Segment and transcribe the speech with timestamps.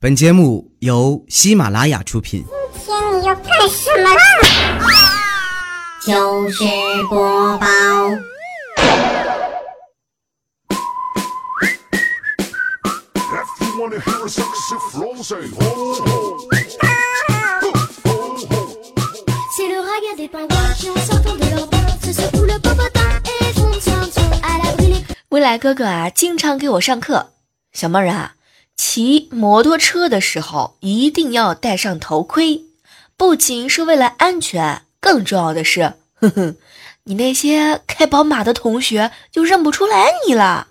[0.00, 2.44] 本节目由喜马拉雅出品。
[2.72, 4.22] 今天你要干什么啦？
[6.06, 6.62] 就是
[7.10, 7.66] 播报。
[25.30, 27.30] 未来哥哥啊，经常给我上课。
[27.72, 28.36] 小妹儿啊，
[28.78, 32.62] 骑摩托车的时候一定要戴上头盔，
[33.16, 36.56] 不仅是为了安全，更重要的是，哼哼，
[37.02, 40.68] 你那些开宝马的同学就认不出来你了。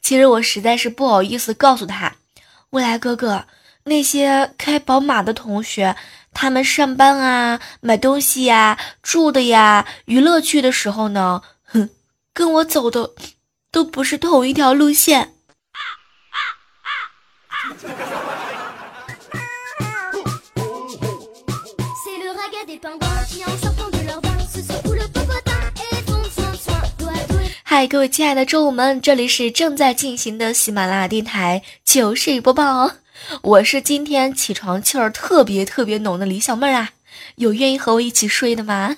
[0.00, 2.14] 其实我实在是不好意思告诉他，
[2.70, 3.46] 未来哥哥，
[3.82, 5.96] 那些开宝马的同学，
[6.32, 11.90] 他们上班啊、买东西呀、住的呀、娱乐去的时候呢，哼，
[12.32, 13.10] 跟我走的
[13.74, 15.32] 都不是同一条路线。
[27.64, 32.92] 嗨，各位亲爱的周五们，这里是正在进行的喜马拉雅电台糗事播报，
[33.42, 36.90] 我是今天起床气儿特别特别浓的李小妹儿啊，
[37.34, 38.96] 有愿意和我一起睡的吗？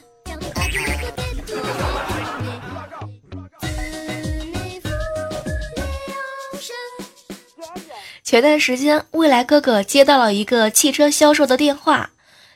[8.27, 12.11] 前段时间，未来哥哥接到了一个汽车销售的电话，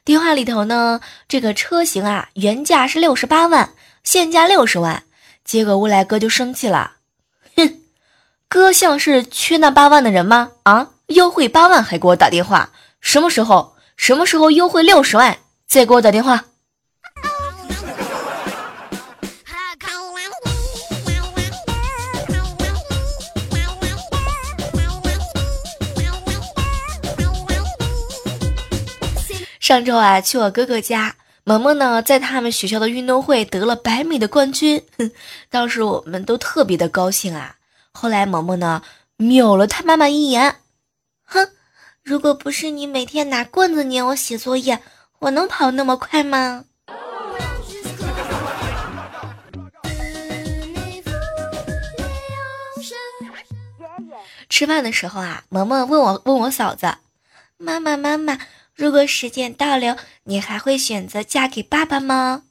[0.05, 3.71] 电话里头呢，这个车型啊，原价是六十八万，
[4.03, 5.05] 现价六十万。
[5.45, 6.95] 结果未来哥就生气了，
[7.55, 7.83] 哼，
[8.49, 10.51] 哥像是缺那八万的人吗？
[10.65, 13.77] 啊，优惠八万还给我打电话，什么时候？
[13.97, 16.47] 什么时候优惠六十万再给我打电话？
[29.71, 31.15] 上周啊，去我哥哥家。
[31.45, 35.13] 萌萌呢，在他们学校的运动会得了百米的冠军，哼
[35.49, 37.55] 当时我们都特别的高兴啊。
[37.93, 38.83] 后来萌萌呢，
[39.17, 40.57] 瞄了他妈妈一眼，
[41.23, 41.51] 哼，
[42.03, 44.81] 如果不是你每天拿棍子撵我写作业，
[45.21, 46.65] 我能跑那么快吗？
[54.49, 56.93] 吃饭的时候啊，萌萌问我问我嫂子，
[57.57, 58.37] 妈妈妈妈。
[58.81, 62.45] 如果时间倒流，你还会选择嫁给爸爸吗？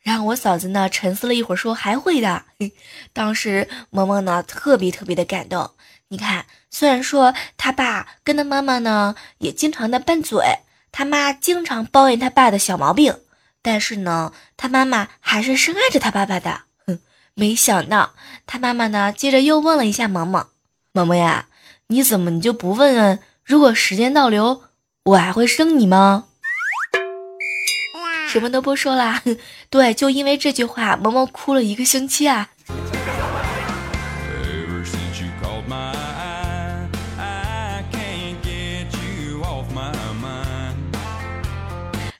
[0.00, 2.42] 然后我嫂子呢沉思了一会儿，说还会的。
[3.14, 5.70] 当时萌萌呢特别特别的感动。
[6.08, 10.58] 你看，虽然说他爸跟他妈妈呢也经常的拌嘴，
[10.90, 13.20] 他妈经常抱怨他爸的小毛病，
[13.62, 16.62] 但是呢他妈妈还是深爱着他爸爸的。
[16.84, 16.98] 哼，
[17.34, 18.14] 没想到
[18.44, 20.48] 他妈妈呢接着又问了一下萌萌
[20.90, 21.46] ：“萌萌呀，
[21.86, 24.64] 你怎么你就不问问，如果时间倒流？”
[25.06, 26.24] 我还会生你吗？
[28.28, 29.22] 什么都不说啦。
[29.70, 32.50] 对，就因为这句话，萌萌哭了一个星期啊。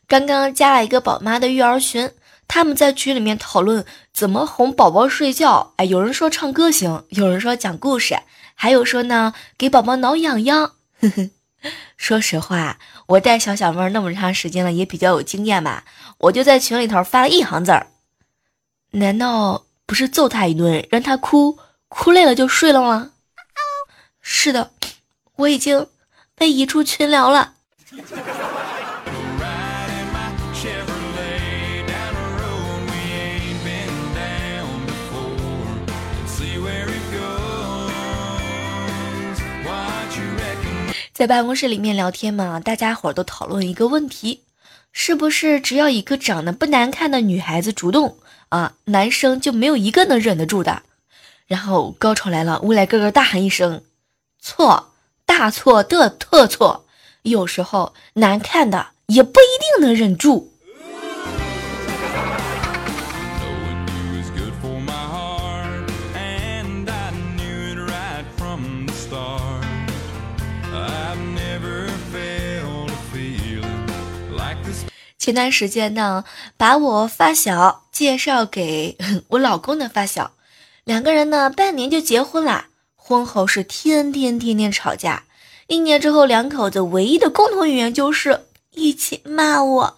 [0.06, 2.12] 刚刚加了一个宝妈的育儿群，
[2.46, 5.72] 他们在群里面讨论怎么哄宝宝睡觉。
[5.78, 8.16] 哎，有人说唱歌行，有人说讲故事，
[8.54, 10.74] 还有说呢给宝宝挠痒痒。
[11.00, 11.30] 呵呵。
[11.96, 15.84] 说实话，我带小小妹那么长时间了，也比较有经验吧。
[16.18, 17.88] 我就在群里头发了一行字儿：
[18.92, 21.58] 难道不是揍他一顿，让他哭，
[21.88, 23.10] 哭累了就睡了吗？
[24.20, 24.70] 是的，
[25.36, 25.88] 我已经
[26.34, 27.54] 被移出群聊了。
[41.16, 44.42] 在办公室里面聊天嘛，大家伙都讨论一个问题：
[44.92, 48.18] 是不是只要一个长得不难看的女孩子主动
[48.50, 50.82] 啊，男生就没有一个能忍得住的？
[51.46, 53.82] 然后高潮来了，未来哥哥大喊一声
[54.38, 54.92] ：“错，
[55.24, 56.84] 大错的特错！
[57.22, 60.52] 有时候难看的也不一定能忍住。”
[75.26, 76.24] 前段时间呢，
[76.56, 78.96] 把我发小介绍给
[79.30, 80.36] 我老公的发小，
[80.84, 82.66] 两个人呢半年就结婚了。
[82.94, 85.24] 婚后是天天天天吵架，
[85.66, 89.96] 一年之后两口子唯一的共同语言就是一起骂我。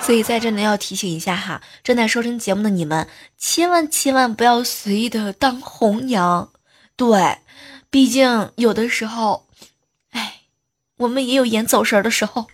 [0.00, 3.06] 所以在这里要提醒一下哈，正在收听节目的你们，
[3.36, 6.48] 千万千万不要随意的当红娘。
[6.96, 7.36] 对，
[7.90, 9.44] 毕竟有的时候，
[10.12, 10.40] 哎，
[10.96, 12.46] 我们也有眼走神的时候。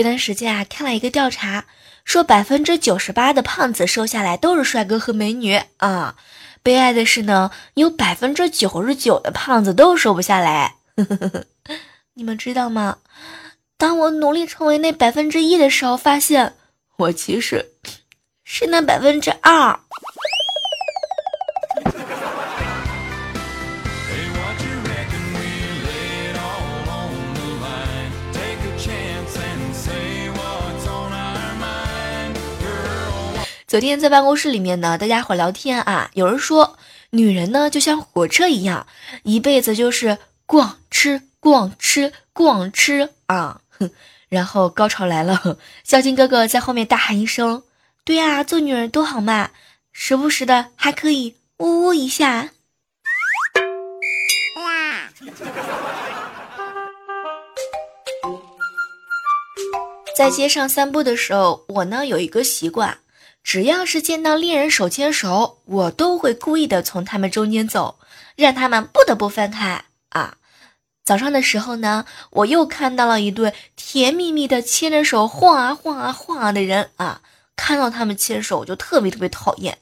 [0.00, 1.66] 前段时间啊，看了一个调查，
[2.06, 6.16] 说百分之九十八的胖子瘦下来都是帅哥和美女啊。
[6.62, 10.76] 悲哀的是呢，有百分之九十九的胖子都瘦不下来。
[12.16, 12.96] 你们知道吗？
[13.76, 16.54] 当我努力成为那百分之一的时候，发现
[16.96, 17.72] 我其实
[18.42, 19.80] 是那百分之二。
[33.70, 36.76] 昨天在办公室里面呢，大家伙聊天啊，有人说
[37.10, 38.88] 女人呢就像火车一样，
[39.22, 43.92] 一辈子就是逛吃逛吃逛吃啊，哼。
[44.28, 45.56] 然后高潮来了，
[45.86, 47.62] 孝敬哥哥在后面大喊一声
[48.04, 49.52] ：“对啊，做女人多好嘛，
[49.92, 52.50] 时不时的还可以呜呜一下。”
[60.18, 62.98] 在街上散步的时候，我呢有一个习惯。
[63.42, 67.98] 只要是见到恋人手牵手，我都会故意的从他们中间走，
[68.36, 70.36] 让他们不得不分开啊。
[71.02, 77.22] 早上的时候呢，我又看到了一对甜蜜蜜的牵着手晃啊晃啊晃啊的人啊，
[77.56, 79.78] 看到他们牵手我就特别特别讨厌，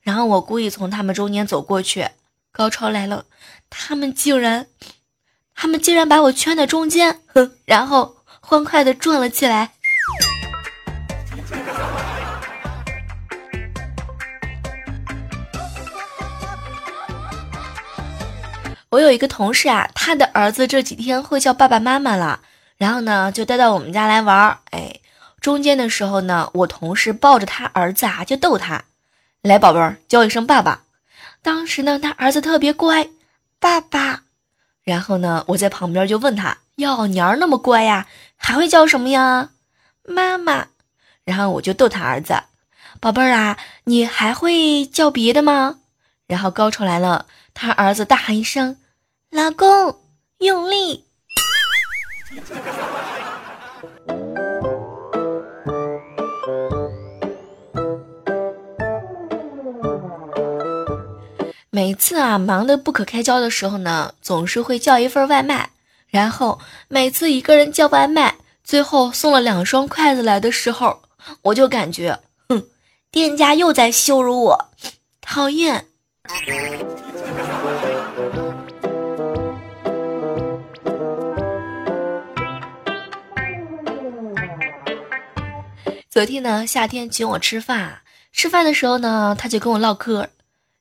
[0.00, 2.08] 然后我故意从他们中间走过去，
[2.52, 3.26] 高潮来了，
[3.68, 4.68] 他们竟然，
[5.54, 9.72] 他们竟然把我圈在中间，哼，然后欢快的转了起来。
[18.90, 22.40] 我有一个同事啊，他的儿子这几天会叫爸爸妈妈了，
[22.76, 24.58] 然后呢就带到我们家来玩儿。
[24.72, 24.98] 哎，
[25.40, 28.86] 中间的时候呢，我同事抱着他儿子啊，就逗他，
[29.42, 30.82] 来宝贝儿叫一声爸爸。
[31.40, 33.08] 当时呢，他儿子特别乖，
[33.60, 34.22] 爸爸。
[34.82, 39.50] 然后呢，我在旁边就问他，哟，你儿那么乖呀，还会叫什么呀？
[40.02, 40.66] 妈妈。
[41.24, 42.42] 然后我就逗他儿子，
[42.98, 45.76] 宝贝儿啊，你还会叫别的吗？
[46.26, 47.26] 然后高潮来了。
[47.52, 48.78] 他儿子大喊一声
[49.30, 49.96] ：“老公，
[50.38, 51.04] 用力！”
[61.70, 65.70] 每次啊，忙得不可开交的时候呢，总是会叫一份外卖。
[66.08, 68.34] 然后每次一个人叫外卖，
[68.64, 71.02] 最后送了两双筷子来的时候，
[71.42, 72.18] 我就感觉，
[72.48, 72.66] 哼，
[73.12, 74.70] 店家又在羞辱我，
[75.20, 75.86] 讨厌。
[86.10, 88.00] 昨天呢，夏天请我吃饭，
[88.32, 90.28] 吃饭的时候呢，他就跟我唠嗑。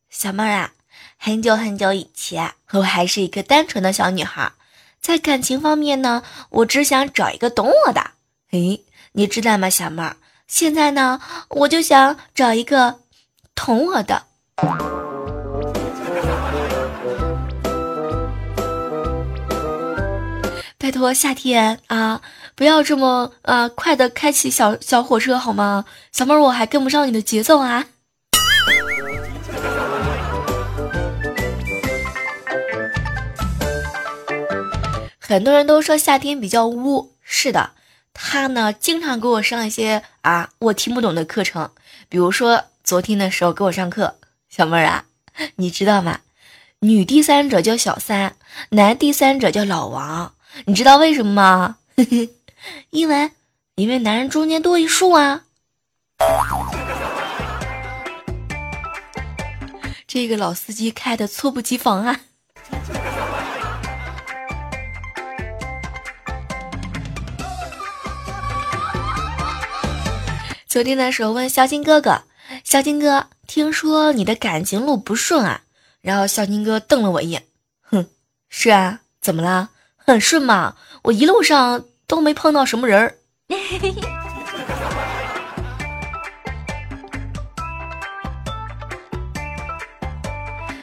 [0.10, 0.72] 小妹儿啊，
[1.18, 4.52] 很久很久以前，我还是一个单纯的小女孩，
[5.00, 8.10] 在感情方面呢，我只想找一个懂我的。
[8.50, 10.18] 诶，你知道吗，小妹儿？
[10.48, 13.02] 现在呢，我就想找一个
[13.54, 14.24] 懂我的。
[20.82, 22.22] 拜托，夏天啊，
[22.60, 25.86] 不要这么啊快的开启小小火车好吗？
[26.12, 27.86] 小妹儿，我还跟不上你的节奏啊。
[35.18, 37.72] 很多人都说夏天比较污，是的，
[38.14, 41.72] 他呢经常给我上一些啊我听不懂的课程，
[42.10, 44.16] 比如说昨天的时候给我上课，
[44.50, 45.06] 小妹儿啊，
[45.56, 46.20] 你知道吗？
[46.80, 48.36] 女第三者叫小三，
[48.72, 50.34] 男第三者叫老王。
[50.66, 51.78] 你知道为什么吗？
[51.96, 52.30] 嘿 嘿
[52.90, 53.32] 因为，
[53.76, 55.44] 因为男人中间多一竖啊。
[60.08, 62.20] 这个老司机开的猝不及防啊！
[70.68, 72.24] 昨天的时候问小金哥哥
[72.64, 75.62] ：“小金哥，听说你的感情路不顺啊？”
[76.02, 77.46] 然后小金哥瞪了我一眼
[77.82, 78.08] ：“哼，
[78.50, 83.16] 是啊，怎么了？”很顺嘛，我一路上都没碰到什么人儿。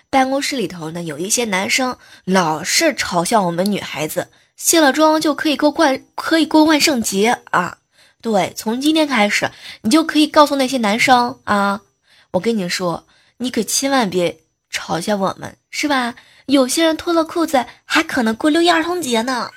[0.09, 7.79] 办公室里头呢，有一些男生老是嘲笑我们女孩子，卸了妆就可以过万可以过万圣节啊！
[8.23, 9.51] 对，从今天开始，
[9.83, 11.83] 你就可以告诉那些男生啊，
[12.31, 13.05] 我跟你说，
[13.39, 14.39] 你可千万别
[14.73, 16.15] 嘲笑我们，是吧？
[16.47, 19.51] 有些人脱了裤子还可能过六一儿童节呢。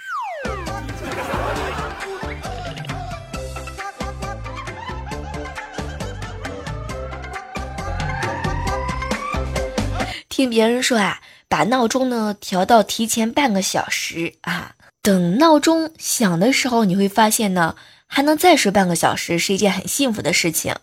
[10.40, 11.20] 听别人说啊，
[11.50, 17.76] 把闹钟呢调到提前半个小时啊，等闹钟响的时候，你会发现呢，
[18.08, 20.74] 还能再睡半个小时，是一件很幸福的事情。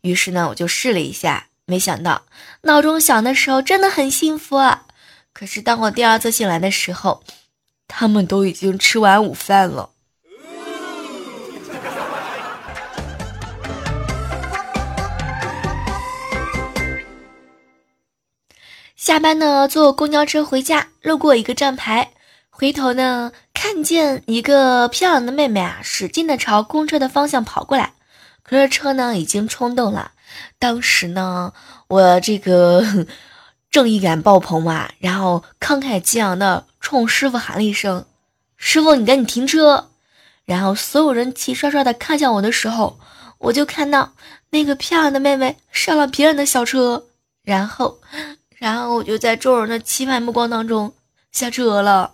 [0.00, 2.24] 于是呢，我就试了一下，没想到
[2.62, 4.86] 闹钟响的时候真的很幸福啊。
[5.32, 7.22] 可是当我第二次醒来的时候，
[7.86, 9.90] 他们都已经吃完午饭了。
[19.04, 22.12] 下班呢，坐公交车回家，路过一个站牌，
[22.48, 27.92] 回头呢，看见一个漂亮的妹妹啊，使劲的朝公车的方向跑过来，
[28.42, 30.12] 可是车呢已经冲动了。
[30.58, 31.52] 当时呢，
[31.88, 32.82] 我这个
[33.70, 38.06] 正义感爆棚嘛，然后慷慨激昂的冲师傅喊了一声
[38.56, 39.90] ：“师傅，你赶紧停车！”
[40.46, 42.98] 然后所有人齐刷刷的看向我的时候，
[43.36, 44.14] 我就看到
[44.48, 47.04] 那个漂亮的妹妹上了别人的小车，
[47.42, 47.98] 然后。
[48.58, 50.94] 然后我就在众人的期盼目光当中
[51.32, 52.12] 下车了。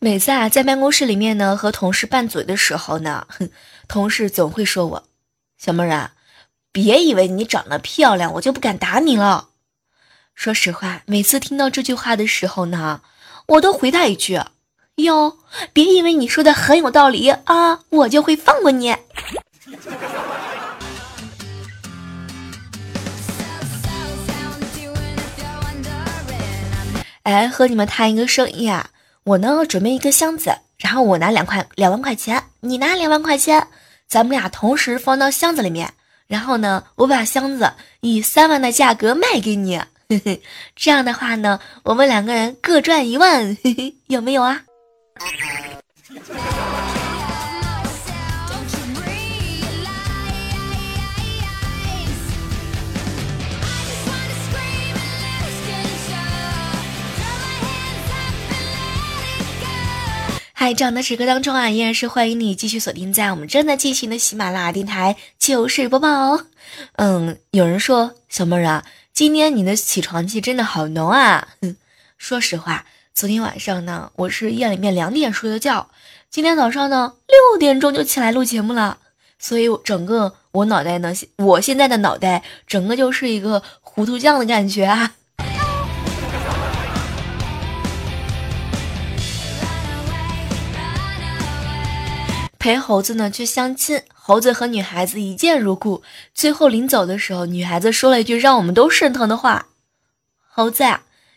[0.00, 3.26] 每次啊，在办公室里面呢，和同事拌嘴的时候呢，
[3.88, 5.04] 同事总会说我
[5.58, 6.12] ：“小妹儿啊，
[6.70, 9.48] 别以为你长得漂亮，我就不敢打你了。”
[10.38, 13.00] 说实话，每次听到这句话的时候呢，
[13.46, 14.40] 我都回他一句
[15.02, 15.36] ：“哟，
[15.72, 18.94] 别以为你说的很有道理啊，我就会放过你。”
[27.24, 28.90] 哎，和你们谈一个生意啊，
[29.24, 33.66] 我呢准备一个箱子，然后我拿两块两万块钱，你拿两万块钱，
[34.06, 35.92] 咱们俩同时放到箱子里面，
[36.28, 39.82] 然后呢，我把箱子以三万的价格卖给你。
[40.74, 43.58] 这样的话呢，我们两个人各赚一万，
[44.08, 44.62] 有没有啊？
[60.54, 66.46] 嗨，这样的时刻当中啊，依然是欢迎你继续锁定在我们正在进行的喜马拉雅电台糗事播报哦。
[66.96, 68.82] 嗯，有人说小妹儿啊。
[69.18, 71.48] 今天你的起床气真的好浓啊！
[72.18, 75.90] 说实话，昨天晚上呢，我是夜里面两点睡的觉，
[76.30, 78.98] 今天早上呢六点钟就起来录节目了，
[79.36, 85.16] 所以整个我脑袋呢，我现在的脑袋整个就是一个糊涂酱的感觉啊。
[92.68, 96.02] 陪猴子呢去相亲，猴子和女孩子一见如故。
[96.34, 99.68] 最后临走的时候，女孩子说了一句让我们都顺疼的话
[100.46, 100.84] ：“猴子，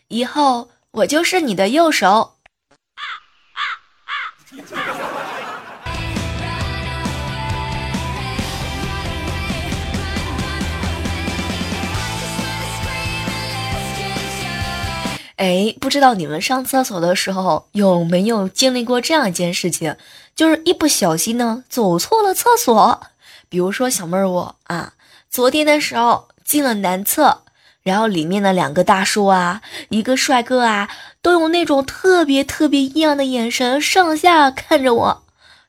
[0.08, 2.36] 以后我就是你的右手。”
[15.42, 19.96] 哎，不知道你们上厕所的时候有没有经历过这样一件事情，
[20.36, 23.00] 就是一不小心呢走错了厕所。
[23.48, 24.92] 比如说小妹儿我啊，
[25.28, 27.42] 昨天的时候进了男厕，
[27.82, 30.88] 然后里面的两个大叔啊，一个帅哥啊，
[31.20, 35.24] 都用那种特别特别异样的眼神上下看着我。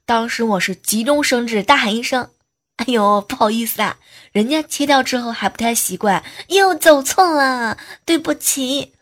[0.06, 2.30] 当时我是急中生智，大喊一声
[2.78, 3.98] ：“哎呦，不好意思啊！”
[4.34, 8.93] 人家切掉之后还不太习惯，又走错了，对不起。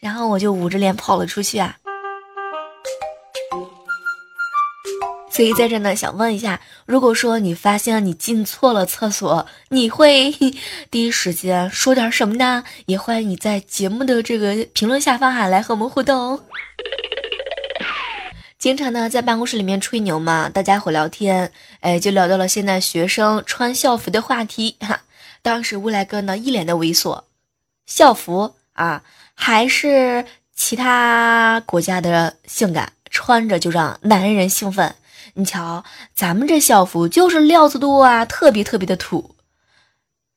[0.00, 1.76] 然后我就捂着脸跑了出去啊！
[5.30, 10.32] 所以在这呢，想问一下，如果说你发现你进错了厕所，你会
[10.90, 12.62] 第一时间说点什么呢？
[12.86, 16.40] 也欢迎你在节目的这个评论下方哈来和我们互动。
[18.58, 25.02] 经常呢在办公室里面吹牛嘛，大家伙聊天，哎，就聊到了现在学生穿校服的话题哈。
[25.42, 27.22] 当时未来哥呢一脸的猥琐，
[27.86, 29.02] 校服啊。
[29.40, 34.96] 还是其他国家的性感，穿着就让男人兴奋。
[35.34, 39.36] 你瞧，咱们这校服就是料子多啊，特别特别的土。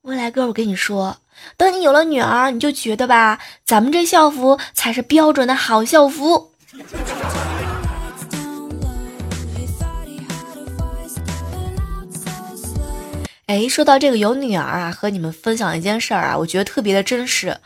[0.03, 1.17] 未来哥，我跟你说，
[1.57, 6.51] 等你有了女儿，你就觉得吧，咱们这校服才是标准的好校服。
[13.47, 17.57] 哎，说到这个有女儿啊，和你们分享一件事儿啊，我觉得特别的真实。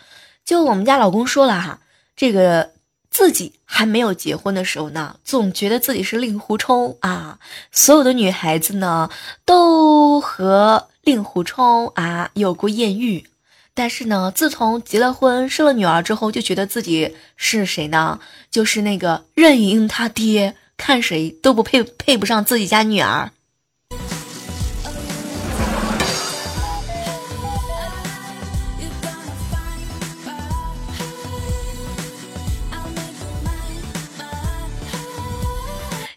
[0.45, 1.79] 就我们家老公说了哈，
[2.15, 2.71] 这个
[3.09, 7.39] 自己还没有结婚的时候呢，总觉得自己是令狐冲啊，
[7.71, 9.09] 所有的女孩子呢
[9.43, 13.25] 都和令狐冲啊有过艳遇。
[13.73, 18.19] 但是呢，自从结了婚、生了女儿之后，就觉得自己是谁呢？
[18.49, 23.31] 就是那个任盈他爹，看谁都不配，配不上自己家女儿。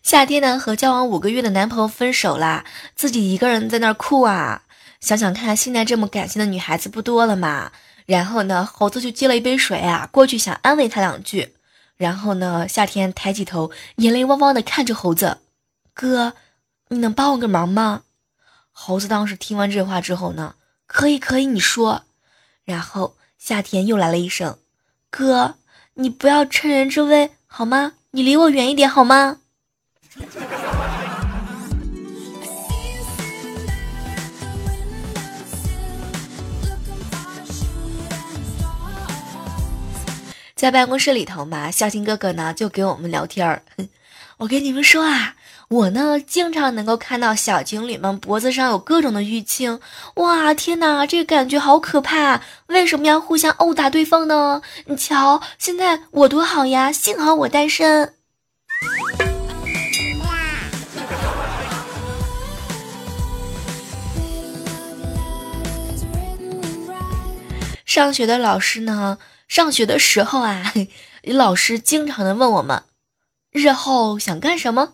[0.09, 2.65] 夏天呢，和交往五个月的男朋友分手啦，
[2.97, 4.63] 自己一个人在那儿哭啊。
[5.01, 7.73] 想想看，现在这么感性的女孩子不多了嘛。
[8.07, 11.55] 然后呢，猴子就接了一杯水啊，过去想安慰他两句。
[11.99, 15.41] 然后呢，夏天抬起头，眼泪汪汪的看着猴子
[15.93, 16.33] ：“哥，
[16.89, 18.05] 你能帮我个忙吗？”
[18.73, 20.55] 猴子当时听完这话之后呢，
[20.87, 22.05] 可以可以，你说。
[22.65, 24.57] 然后夏天又来了一声
[25.13, 25.57] ：“哥，
[25.93, 27.93] 你不要趁人之危好吗？
[28.13, 29.41] 你离我远一点好吗？”
[40.55, 43.63] 在办公室里头嘛，孝心哥哥呢就给我们聊天儿。
[44.39, 45.37] 我跟你们说啊，
[45.69, 49.81] 我呢经常能够看到小情侣们脖子上有各种的淤青，
[50.17, 52.41] 哇，天哪，这个感觉好可怕！
[52.67, 54.61] 为什么要互相殴打对方呢？
[54.87, 58.15] 你瞧，现在我多好呀，幸好我单身。
[67.89, 69.17] 上学的老师呢？
[69.49, 70.75] 上学的时候啊，
[71.25, 72.83] 老师经常的问我们，
[73.51, 74.93] 日后想干什么？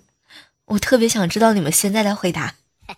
[0.66, 2.52] 我特别想知道你们现在的回答。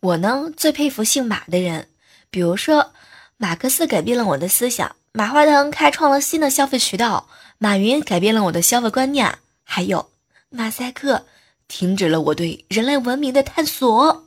[0.00, 1.88] 我呢，最佩服姓马的人，
[2.28, 2.92] 比如说，
[3.38, 10.10] 马克思改变了我的思想，马化腾开创了新的消费渠道，马云改变了我的消费观念，还有。
[10.50, 11.26] 马赛克
[11.68, 14.24] 停止了我对人类文明的探索。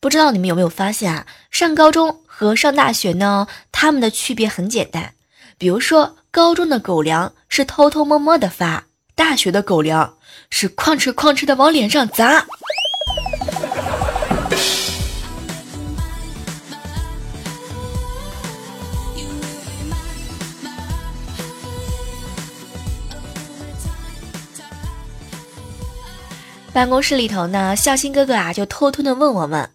[0.00, 1.24] 不知道你们有没有发现啊？
[1.52, 5.14] 上高中和上大学呢，他们的区别很简单。
[5.58, 10.18] 比如说，高中的狗粮是偷偷摸摸的发，大学的狗粮
[10.50, 12.44] 是哐哧哐哧的往脸上砸。
[26.74, 29.70] 办公室里头呢，孝心哥哥啊就偷偷的问我们：“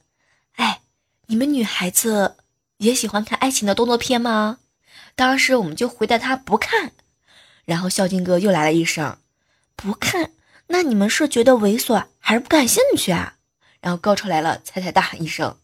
[0.57, 0.81] 哎，
[1.27, 2.35] 你们女孩子
[2.75, 4.57] 也喜欢看爱情的动作片吗？”
[5.15, 6.91] 当时我们就回答他不看，
[7.63, 9.17] 然后孝心哥又来了一声
[9.77, 10.31] ：“不看，
[10.67, 13.35] 那你们是觉得猥琐还是不感兴趣啊？”
[13.79, 15.55] 然后高潮来了，彩彩大喊一声：“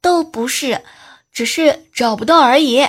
[0.00, 0.82] 都不是，
[1.30, 2.88] 只是找不到而已。”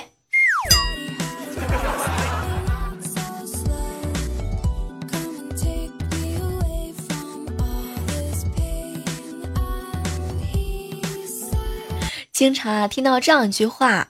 [12.40, 14.08] 经常啊听到这样一句话：“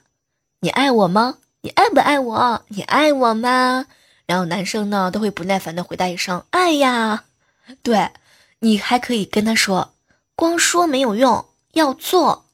[0.63, 1.35] 你爱我吗？
[1.63, 2.63] 你爱不爱我？
[2.69, 3.87] 你爱我吗？”
[4.25, 7.25] 然后男生呢都会不耐烦的回答一声：“爱呀。”
[7.83, 8.11] 对，
[8.59, 9.91] 你还可以跟他说
[10.33, 12.45] ：“光说没有用，要做。”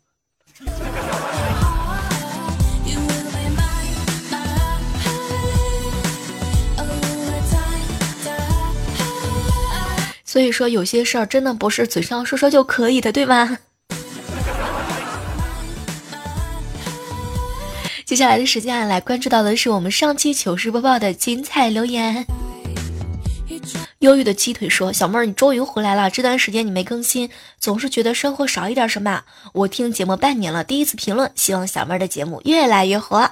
[10.26, 13.60] 所以说有些事儿真的不是嘴上说说就可以的，对吧？
[18.08, 22.26] 接下来的时间啊，来关注到的是我们上期糗事播报的精彩留言。
[24.00, 29.24] 忧郁的鸡腿说：“小妹儿，你终于回来了，这段时间你没更新，总是觉得生活少一点什么。
[29.52, 33.30] 我听节目半年了，第一次评论，希望小妹儿的节目越来越火。”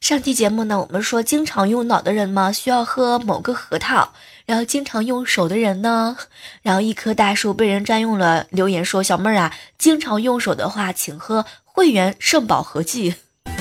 [0.00, 4.12] 上期节目呢，我们说经常用脑的人嘛，需要喝某个核桃；
[4.48, 6.16] 然后经常用手的人呢，
[6.64, 8.46] 然后一棵大树被人占用了。
[8.48, 13.14] 留言说：“小妹儿啊，经常用手的话，请喝汇源圣宝合剂。”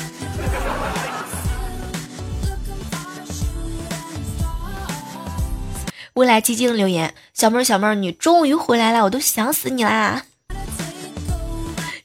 [6.16, 10.24] 未来基金留言：“小妹儿，小妹儿，你终于回来了，我都想死你啦！”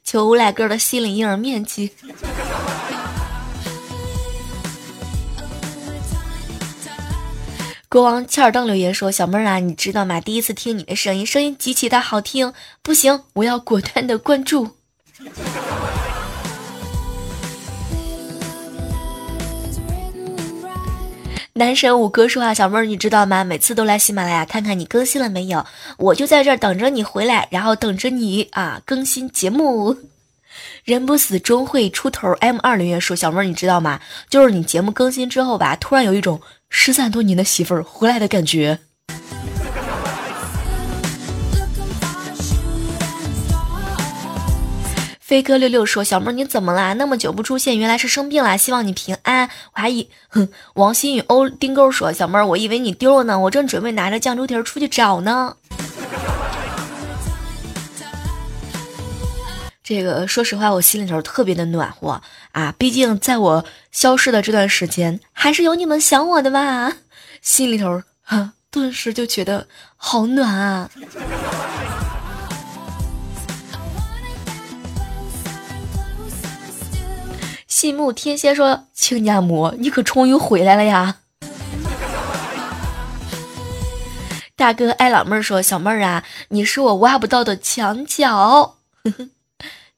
[0.03, 1.92] 求无赖哥的心理阴影面积。
[7.93, 10.19] 国王切尔登留言说小妹儿啊你知道吗？
[10.19, 12.55] 第一次听你的声音声音极其的好听。
[12.81, 14.71] 不行我要果断的关注。
[21.53, 23.45] 男神五哥说啊小妹儿你知道吗？
[23.45, 25.67] 每次都来喜马拉雅看看你更新了没有？
[25.99, 29.95] 我就在这儿等着你回来然后等着你啊更新节目。
[30.85, 32.33] 人不死终会出头。
[32.40, 34.01] M 二零月说，小妹儿你知道吗？
[34.29, 38.79] 就是你节目更新之后吧，突然有一种失散多年的媳妇儿回来的感觉。
[45.20, 46.92] 飞哥六六说：“小妹儿，你怎么啦？
[46.92, 48.59] 那么久不出现，原来是生病了。
[48.59, 49.48] 希望你平安。
[49.75, 50.11] 我还以……
[50.29, 50.46] 哼。”
[50.77, 55.57] 王新宇欧丁钩说：“小妹儿，我以为你丢了呢，我正准备拿着酱猪蹄儿出去找呢。”
[59.85, 62.73] 这个说实话，我心里头特别的暖和啊！
[62.79, 66.99] 毕竟在我消失的这段时间，还是有你们想我的吧，
[67.40, 69.66] 心里头啊，顿时就觉得
[69.97, 70.88] 好暖啊。
[77.66, 81.16] 信木天蝎说：“亲家母，你可终于回来了呀！”
[84.55, 88.77] 大哥爱老妹儿说：“小妹儿啊，你是我挖不到的墙角，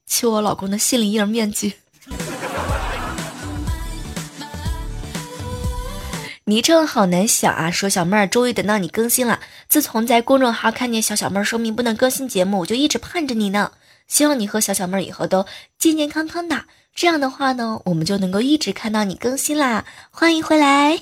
[0.07, 1.75] 求我老公的心理阴影面积。”
[6.47, 7.71] 昵称好难想啊！
[7.71, 9.41] 说小妹儿终于等到你更新了。
[9.67, 13.73] 自从在公众号看见小小妹儿说明不能更新节目，我就一直盼着你呢。
[14.09, 15.47] 希望你和小小妹儿以后都
[15.79, 16.67] 健健康康的。
[16.95, 19.87] 这样的话呢，我们就能够一直看到你更新啦！
[20.11, 21.01] 欢迎回来。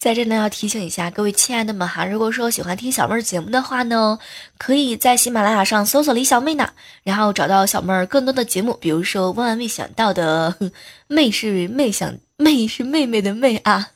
[0.00, 4.18] 在这呢，要提醒一下各位亲爱的们哈，如果说喜欢听小妹儿节目的话呢，
[4.56, 6.70] 可以在喜马拉雅上搜索李小妹呢，
[7.02, 10.56] 然后找到小妹儿更多的节目，比如说万万没想到的
[11.06, 13.90] 妹是妹想妹是妹妹的妹啊。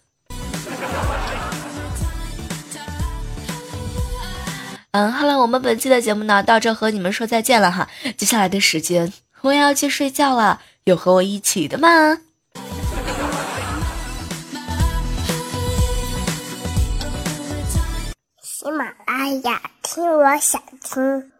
[4.91, 7.89] 嗯，好了，我们本期的节目呢，到这和你们说再见了哈。
[8.19, 12.19] 接下来的时间，我要去睡觉了，有和我一起的吗？
[18.65, 21.34] 喜马拉雅，听我想听。